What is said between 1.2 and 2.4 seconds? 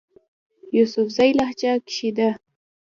لهجه کښې ده